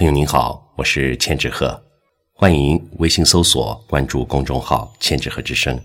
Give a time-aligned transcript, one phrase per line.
[0.00, 1.78] 朋友您好，我是千纸鹤，
[2.32, 5.78] 欢迎微信搜索关注公众号“千纸鹤之声”。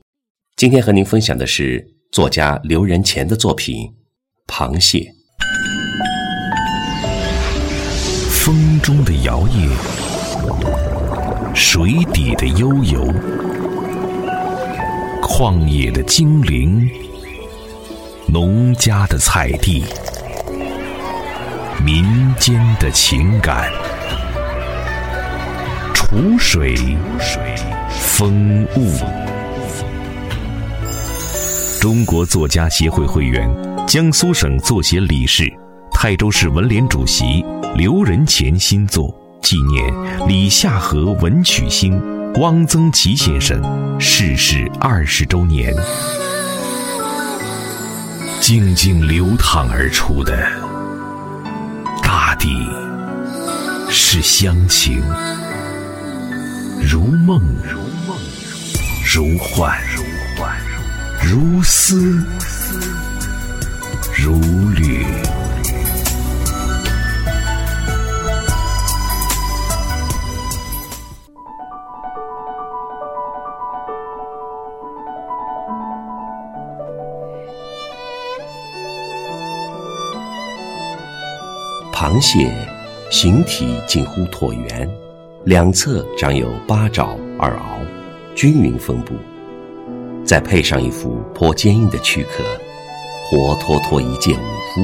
[0.56, 3.93] 今天和您分享的是作家刘仁乾的作品
[4.49, 4.99] 《螃蟹》。
[8.31, 9.70] 风中的摇曳，
[11.54, 13.11] 水底的悠游，
[15.21, 16.89] 旷野的精灵，
[18.29, 19.84] 农家的菜地，
[21.84, 23.70] 民间的情感。
[26.16, 26.74] 湖水，
[28.00, 28.90] 风物。
[31.82, 33.54] 中国作家协会会员，
[33.86, 35.44] 江苏省作协理事，
[35.91, 37.44] 泰州市文联主席
[37.76, 39.94] 刘仁乾新作纪念
[40.26, 42.02] 李夏河文曲星
[42.36, 43.62] 汪曾祺先生
[44.00, 45.74] 逝世二十周年，
[48.40, 50.48] 静静流淌而出的
[52.02, 52.66] 大地
[53.90, 55.04] 是乡情。
[59.16, 60.04] 如幻如
[60.35, 60.58] 幻，
[61.24, 62.21] 如丝
[64.13, 64.38] 如
[64.72, 65.06] 缕。
[81.94, 82.53] 螃蟹
[83.09, 84.85] 形体近乎椭圆。
[85.46, 87.75] 两侧长有八爪二螯，
[88.36, 89.16] 均匀分布，
[90.25, 92.44] 再配上一副颇坚硬的躯壳，
[93.24, 94.81] 活脱脱一介武夫。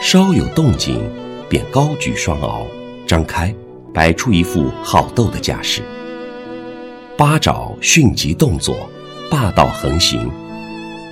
[0.00, 1.02] 稍有动静，
[1.48, 2.64] 便高举双螯，
[3.08, 3.52] 张开，
[3.92, 5.82] 摆出一副好斗的架势。
[7.16, 8.88] 八爪迅疾动作，
[9.28, 10.30] 霸道横行，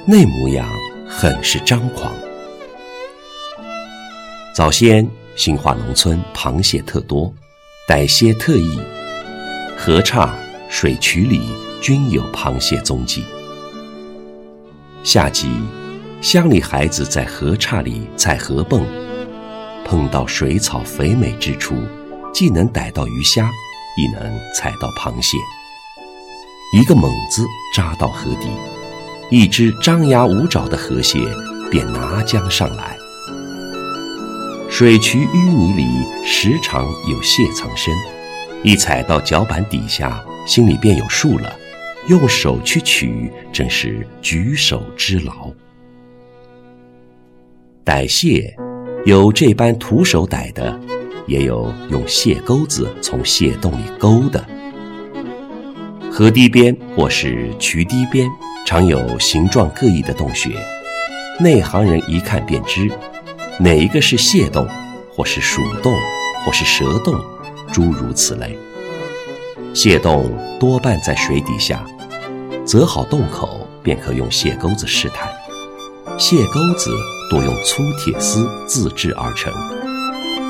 [0.06, 0.64] 那模样
[1.08, 2.12] 很是张狂。
[4.54, 7.34] 早先兴化农村螃蟹特多。
[7.88, 8.80] 逮蟹特异，
[9.76, 10.34] 河岔、
[10.78, 11.40] 水渠里
[11.80, 13.24] 均有螃蟹踪迹。
[15.02, 15.48] 夏季，
[16.20, 18.82] 乡里孩子在河岔里采河蚌，
[19.86, 21.76] 碰到水草肥美之处，
[22.30, 23.50] 既能逮到鱼虾，
[23.96, 25.38] 亦能采到螃蟹。
[26.74, 27.42] 一个猛子
[27.74, 28.50] 扎到河底，
[29.30, 31.20] 一只张牙舞爪的河蟹
[31.70, 32.98] 便拿将上来。
[34.68, 35.86] 水渠淤泥里
[36.22, 37.94] 时常有蟹藏身，
[38.62, 41.52] 一踩到脚板底下，心里便有数了。
[42.08, 45.50] 用手去取，真是举手之劳。
[47.82, 48.56] 逮蟹，
[49.04, 50.80] 有这般徒手逮的，
[51.26, 54.44] 也有用蟹钩子从蟹洞里勾的。
[56.12, 58.30] 河堤边或是渠堤边，
[58.64, 60.50] 常有形状各异的洞穴，
[61.40, 62.88] 内行人一看便知。
[63.58, 64.68] 哪一个是蟹洞，
[65.10, 65.92] 或是鼠洞，
[66.44, 67.20] 或是蛇洞，
[67.72, 68.56] 诸如此类。
[69.76, 71.84] 蟹洞多半在水底下，
[72.64, 75.30] 择好洞口便可用蟹钩子试探。
[76.16, 76.90] 蟹钩子
[77.28, 79.52] 多用粗铁丝自制而成，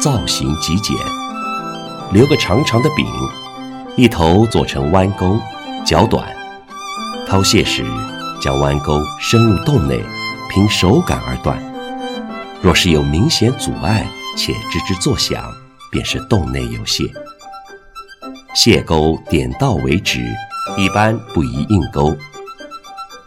[0.01, 0.97] 造型极简，
[2.13, 3.05] 留个长长的柄，
[3.97, 5.37] 一头做成弯钩，
[5.85, 6.25] 较短。
[7.27, 7.85] 掏蟹时，
[8.41, 10.01] 将弯钩伸入洞内，
[10.49, 11.61] 凭手感而断。
[12.63, 15.53] 若是有明显阻碍且吱吱作响，
[15.91, 17.13] 便是洞内有蟹。
[18.57, 20.25] 蟹钩点到为止，
[20.79, 22.17] 一般不宜硬钩。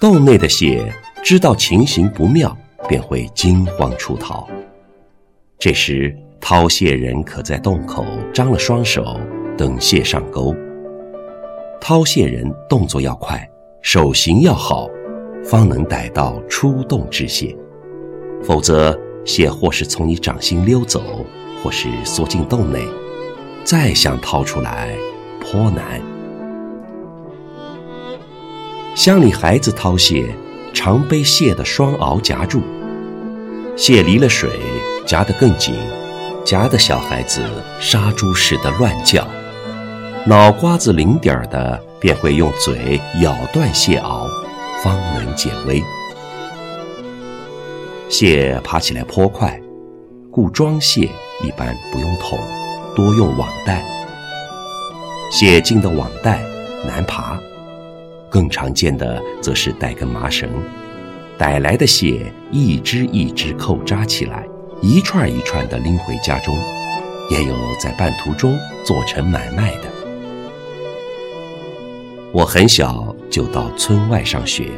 [0.02, 0.92] 洞内的蟹
[1.24, 2.58] 知道情形不妙，
[2.88, 4.50] 便会惊慌出逃。
[5.60, 8.04] 这时掏蟹人可在洞口
[8.34, 9.20] 张了双手，
[9.56, 10.56] 等蟹上钩。
[11.80, 13.48] 掏蟹人动作要快，
[13.84, 14.90] 手型要好，
[15.44, 17.56] 方能逮到出洞之蟹，
[18.44, 19.00] 否则。
[19.26, 21.24] 蟹或是从你掌心溜走，
[21.62, 22.80] 或是缩进洞内，
[23.64, 24.96] 再想掏出来
[25.52, 26.00] 颇难。
[28.96, 30.36] 乡里孩子掏蟹，
[30.74, 32.62] 常被蟹的双螯夹住，
[33.76, 34.50] 蟹离了水，
[35.08, 35.74] 夹得更紧，
[36.46, 37.42] 夹得小孩子
[37.80, 39.28] 杀猪似的乱叫，
[40.28, 44.28] 脑瓜子灵点儿的便会用嘴咬断蟹螯，
[44.84, 45.82] 方能解围。
[48.08, 49.60] 蟹爬起来颇快，
[50.30, 51.10] 故装蟹
[51.44, 52.38] 一般不用桶，
[52.96, 53.84] 多用网袋。
[55.32, 56.42] 蟹进的网袋
[56.88, 57.40] 难爬，
[58.30, 60.50] 更常见的则是带根麻绳，
[61.38, 64.44] 逮来的蟹一只一只扣扎起来，
[64.82, 66.58] 一串一串的拎回家中，
[67.30, 69.84] 也有在半途中做成买卖的。
[72.32, 74.70] 我很小就到村外上学，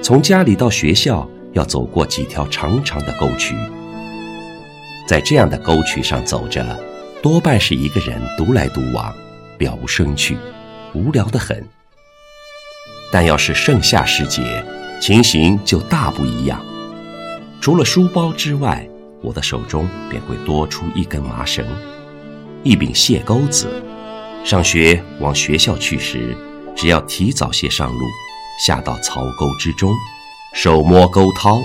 [0.00, 1.28] 从家里到学校。
[1.52, 3.54] 要走过几条长长的沟渠，
[5.08, 6.62] 在这样的沟渠上走着，
[7.22, 9.10] 多半是一个人独来独往，
[9.58, 10.36] 了无生趣，
[10.94, 11.64] 无聊得很。
[13.12, 14.64] 但要是盛夏时节，
[15.00, 16.60] 情形就大不一样。
[17.60, 18.88] 除了书包之外，
[19.22, 21.64] 我的手中便会多出一根麻绳，
[22.62, 23.68] 一柄蟹钩子。
[24.44, 26.36] 上学往学校去时，
[26.76, 28.00] 只要提早些上路，
[28.66, 29.92] 下到槽沟之中，
[30.54, 31.58] 手摸钩掏，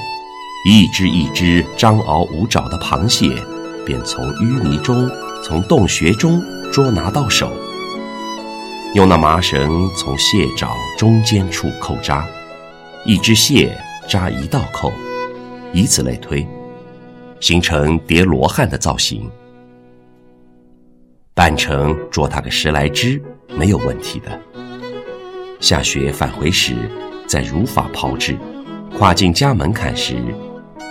[0.67, 3.35] 一只一只张螯舞爪的螃蟹，
[3.85, 5.09] 便从淤泥中、
[5.43, 6.41] 从洞穴中
[6.71, 7.51] 捉拿到手。
[8.93, 12.27] 用那麻绳从蟹爪中间处扣扎，
[13.05, 13.73] 一只蟹
[14.05, 14.91] 扎一道扣，
[15.71, 16.45] 以此类推，
[17.39, 19.31] 形成叠罗汉的造型。
[21.33, 24.39] 扮成捉它个十来只没有问题的。
[25.61, 26.75] 下雪返回时，
[27.25, 28.37] 再如法炮制，
[28.97, 30.17] 跨进家门槛时，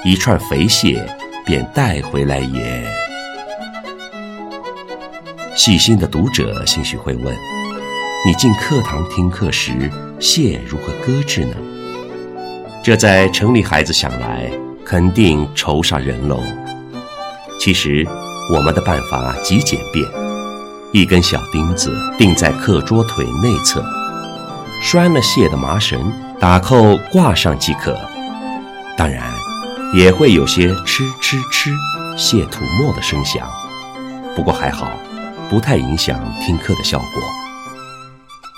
[0.07, 1.07] 一串肥蟹
[1.45, 2.83] 便带回来也。
[5.55, 7.60] 细心的读者兴许会问。
[8.23, 9.91] 你进课堂听课时，
[10.21, 11.57] 蟹如何搁置呢？
[12.85, 14.51] 这在城里孩子想来，
[14.85, 16.39] 肯定愁杀人喽。
[17.59, 18.07] 其实，
[18.53, 20.07] 我们的办法极简便：
[20.93, 23.83] 一根小钉子钉在课桌腿内侧，
[24.83, 27.99] 拴了蟹的麻绳，打扣挂上即可。
[28.99, 29.33] 当然，
[29.95, 31.75] 也会有些哧哧哧
[32.19, 33.49] 蟹吐沫的声响，
[34.37, 34.93] 不过还好，
[35.49, 37.40] 不太影响听课的效果。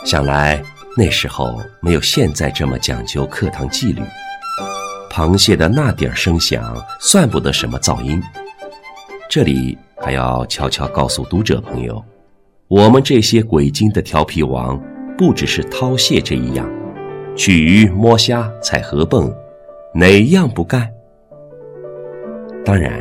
[0.04, 0.60] 想来
[0.96, 4.02] 那时候没有现在这么讲究课堂纪律，
[5.10, 8.20] 螃蟹的那点儿声响算不得什么噪音。
[9.31, 12.04] 这里还要悄悄告诉读者朋友，
[12.69, 14.78] 我们这些鬼精的调皮王，
[15.16, 16.69] 不只是掏蟹这一样，
[17.37, 19.32] 取鱼、摸虾、采河蚌，
[19.94, 20.90] 哪样不干？
[22.64, 22.93] 当然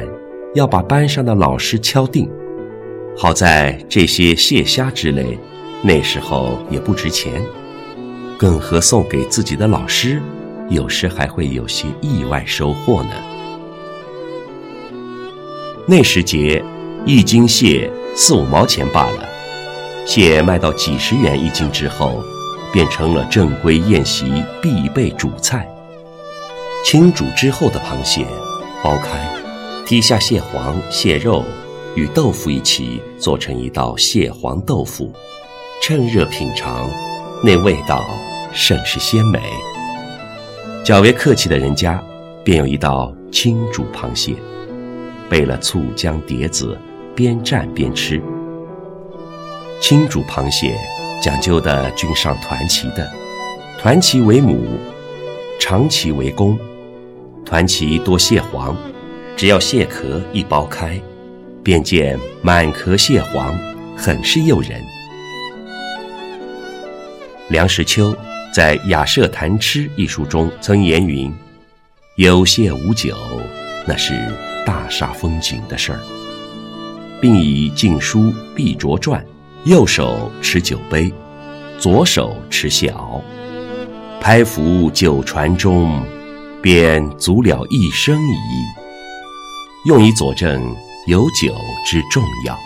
[0.54, 2.30] 要把班上的老师敲定。
[3.18, 5.38] 好在这些蟹虾之类。
[5.84, 7.42] 那时候也不值钱，
[8.38, 10.22] 更何送给自己的老师，
[10.70, 13.10] 有时还会有些意外收获呢。
[15.88, 16.64] 那时节，
[17.04, 19.28] 一斤蟹四五毛钱罢了，
[20.06, 22.24] 蟹卖到几十元一斤之后，
[22.72, 25.68] 变成了正规宴席必备主菜。
[26.86, 28.26] 清煮之后的螃蟹，
[28.84, 29.36] 剥开，
[29.86, 31.44] 剔下蟹黄、蟹肉，
[31.96, 35.12] 与豆腐一起做成一道蟹黄豆腐。
[35.84, 36.88] 趁热品尝，
[37.44, 38.06] 那味道
[38.54, 39.42] 甚是鲜美。
[40.84, 42.00] 较为客气的人家，
[42.44, 44.36] 便有一道清煮螃蟹，
[45.28, 46.78] 备了醋姜碟子，
[47.16, 48.22] 边蘸边吃。
[49.82, 50.78] 清煮螃蟹
[51.20, 53.12] 讲究的均上团旗的，
[53.80, 54.64] 团旗为母，
[55.60, 56.56] 长旗为公。
[57.44, 58.78] 团旗多蟹黄，
[59.36, 61.02] 只要蟹壳一剥开，
[61.64, 63.52] 便见满壳蟹黄，
[63.98, 64.80] 很是诱人。
[67.52, 68.16] 梁实秋
[68.54, 71.30] 在《雅舍谈吃》一书中曾言云
[72.16, 73.14] ：“有蟹无酒，
[73.86, 74.14] 那是
[74.66, 76.00] 大煞风景的事儿。”
[77.22, 79.22] 并以禁书必着传，
[79.66, 81.14] 右手持酒杯，
[81.78, 83.22] 左手持蟹螯，
[84.22, 86.02] 拍浮酒船中，
[86.62, 88.34] 便足了一生矣。
[89.88, 90.74] 用以佐证
[91.06, 91.54] 有酒
[91.86, 92.58] 之重要。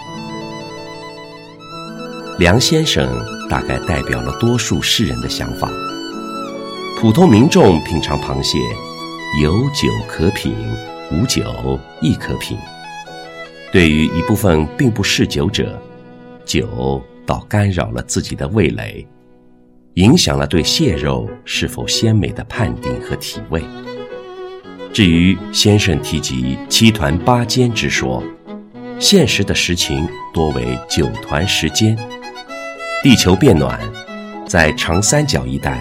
[2.38, 3.10] 梁先生
[3.50, 5.70] 大概代表了多数世人的想法。
[6.98, 8.58] 普通民众品尝螃蟹，
[9.44, 10.56] 有酒可品，
[11.12, 11.44] 无酒
[12.02, 12.58] 亦可品。
[13.72, 15.82] 对于一部分并不嗜酒者，
[16.46, 19.06] 酒倒干扰了自己的味蕾，
[19.96, 23.62] 影响了对蟹肉是否鲜美的判定和体味。
[24.94, 28.24] 至于先生提及七团八煎之说，
[28.98, 31.98] 现实的实情多为九团十煎。
[33.06, 33.80] 地球变暖，
[34.48, 35.80] 在长三角一带，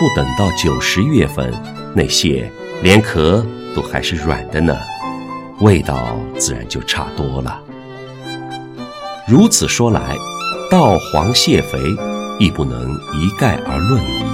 [0.00, 1.48] 不等到九十月份，
[1.94, 2.50] 那蟹
[2.82, 4.76] 连壳都还是软的呢，
[5.60, 7.56] 味道自然就差多了。
[9.28, 10.16] 如此说来，
[10.68, 11.78] 稻黄蟹肥
[12.40, 14.24] 亦不能一概而论矣。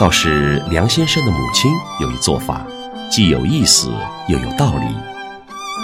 [0.00, 2.66] 倒是梁先生的母亲有一做法，
[3.10, 3.90] 既有意思
[4.28, 4.86] 又有道理，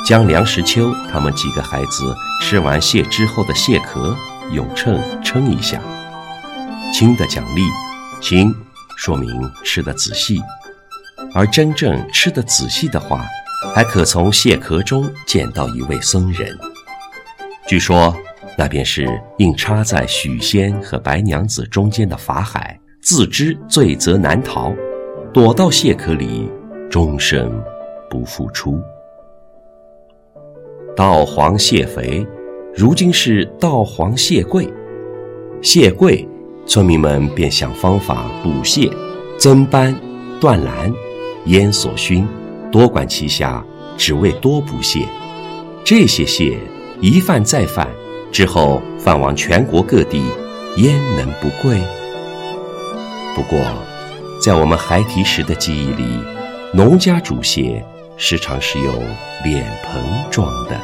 [0.07, 4.17] 将梁实秋他们几个孩子吃完蟹之后的蟹壳。
[4.51, 5.81] 用秤称一下，
[6.93, 7.63] 轻的奖励，
[8.21, 8.55] 轻
[8.97, 10.41] 说明吃得仔细；
[11.35, 13.25] 而真正吃得仔细的话，
[13.75, 16.59] 还可从蟹壳中见到一位僧人。
[17.67, 18.15] 据说
[18.59, 19.09] 那便是
[19.39, 24.73] 硬插在许仙和白娘子中间的法海，自知罪责难逃，
[25.33, 26.51] 躲到蟹壳里，
[26.91, 27.63] 终生
[28.11, 28.79] 不复出。
[30.95, 32.27] 道黄蟹肥，
[32.75, 34.67] 如今是稻黄蟹贵。
[35.61, 36.27] 蟹贵，
[36.67, 38.91] 村民们便想方法补蟹，
[39.39, 39.95] 增斑、
[40.41, 40.91] 断栏、
[41.47, 42.27] 烟锁熏，
[42.71, 43.63] 多管齐下，
[43.99, 45.07] 只为多补蟹。
[45.85, 46.59] 这些蟹
[47.01, 47.87] 一贩再贩，
[48.33, 50.23] 之后贩往全国各地，
[50.79, 51.79] 焉能不贵？
[53.37, 53.59] 不过，
[54.41, 56.05] 在我们孩提时的记忆里，
[56.73, 57.85] 农家煮蟹
[58.17, 58.93] 时常是有
[59.45, 60.81] 脸盆装的。